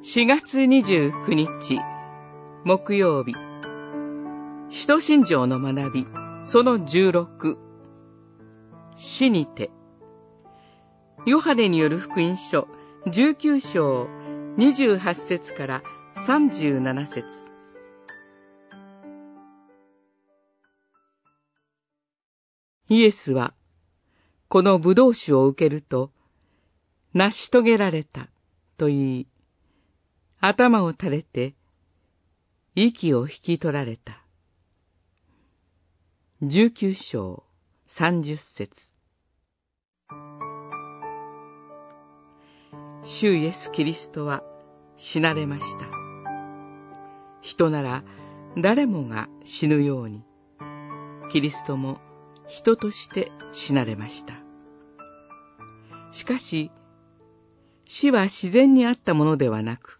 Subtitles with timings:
[0.00, 1.80] 4月29日、
[2.64, 3.34] 木曜日、
[4.70, 6.06] 使徒信条の学び、
[6.44, 7.56] その16、
[8.96, 9.72] 死にて、
[11.26, 12.68] ヨハネによる福音書
[13.06, 14.06] 19章
[14.56, 15.82] 28節から
[16.28, 17.24] 37節。
[22.88, 23.52] イエスは、
[24.48, 26.12] この葡萄酒を受けると、
[27.14, 28.28] 成し遂げられた、
[28.76, 29.26] と言い、
[30.40, 31.54] 頭を垂れて、
[32.76, 34.22] 息を引き取られた。
[36.42, 37.42] 十九章
[37.88, 38.70] 三十節
[43.02, 44.44] 主イエス・キリストは
[44.96, 45.86] 死なれました。
[47.42, 48.04] 人なら
[48.56, 50.22] 誰もが死ぬように、
[51.32, 51.98] キリストも
[52.46, 54.34] 人として死なれました。
[56.12, 56.70] しかし、
[57.88, 59.97] 死は自然にあったものではなく、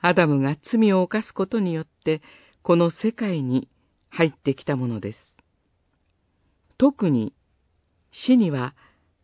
[0.00, 2.22] アダムが罪を犯すことによって、
[2.62, 3.68] この世界に
[4.10, 5.18] 入ってきたものです。
[6.76, 7.34] 特に、
[8.12, 8.74] 死には、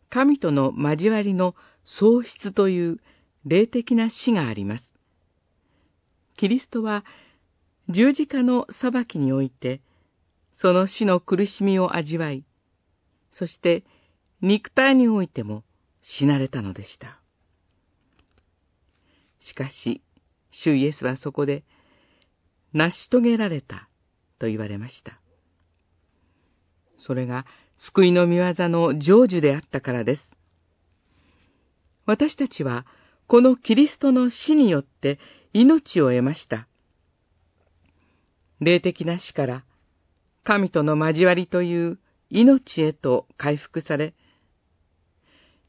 [0.09, 2.99] 神との交わりの喪失という
[3.45, 4.93] 霊的な死があります。
[6.37, 7.05] キリストは、
[7.89, 9.81] 十字架の裁きにおいて、
[10.51, 12.43] その死の苦しみを味わい、
[13.31, 13.83] そして
[14.41, 15.63] 肉体においても
[16.01, 17.19] 死なれたのでした。
[19.39, 20.01] しかし、
[20.63, 21.63] 主イエスはそこで、
[22.73, 23.89] 成し遂げられた
[24.39, 25.19] と言われました。
[26.97, 27.45] それが
[27.77, 30.37] 救いの見業の成就であったからです。
[32.05, 32.85] 私たちは、
[33.27, 35.19] このキリストの死によって
[35.53, 36.67] 命を得ました。
[38.59, 39.65] 霊的な死から、
[40.43, 44.13] 神との交わりという命へと回復され、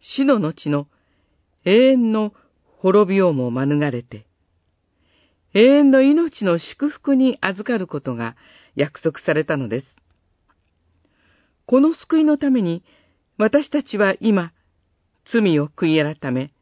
[0.01, 0.87] 死の後の
[1.65, 2.35] 永遠の
[2.79, 4.27] 滅びをも免れて、
[5.57, 8.37] 永遠の命の祝福に預かることが
[8.75, 9.97] 約束されたのです。
[11.65, 12.85] この救いのために、
[13.39, 14.53] 私たちは今、
[15.25, 16.53] 罪を悔い改め、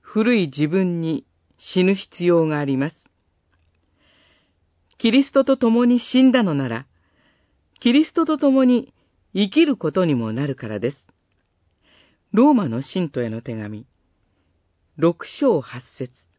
[0.00, 1.26] 古い自分に
[1.58, 3.10] 死ぬ必要があります。
[4.98, 6.86] キリストと共に死んだのなら、
[7.80, 8.94] キリストと共に
[9.34, 11.08] 生きることにもなるからです。
[12.30, 13.84] ローマの信徒への手紙、
[14.96, 16.31] 六章八節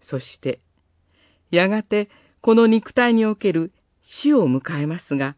[0.00, 0.60] そして、
[1.50, 2.08] やがて
[2.40, 3.72] この肉体における
[4.02, 5.36] 死を迎えますが、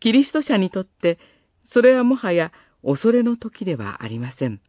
[0.00, 1.18] キリスト者にとって
[1.62, 2.52] それはもはや
[2.82, 4.60] 恐れの時ではありません。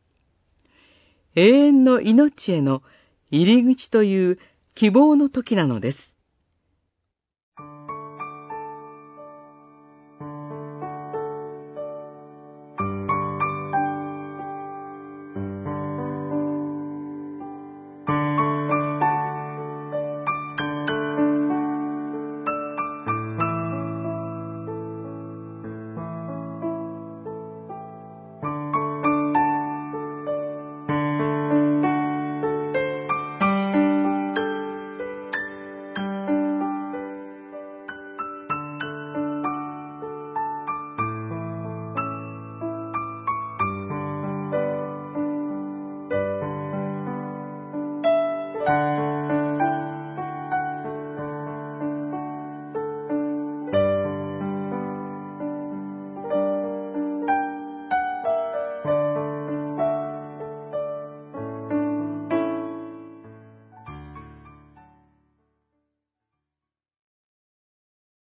[1.35, 2.83] 永遠の命への
[3.29, 4.39] 入り口という
[4.75, 5.97] 希望の時なのです。